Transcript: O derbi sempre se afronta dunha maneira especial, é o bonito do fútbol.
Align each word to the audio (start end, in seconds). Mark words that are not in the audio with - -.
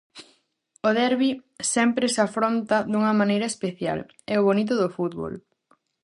O 0.87 0.89
derbi 0.99 1.31
sempre 1.75 2.05
se 2.13 2.21
afronta 2.27 2.77
dunha 2.91 3.13
maneira 3.21 3.51
especial, 3.53 3.99
é 4.33 4.35
o 4.37 4.45
bonito 4.49 4.73
do 4.81 4.87
fútbol. 4.95 5.33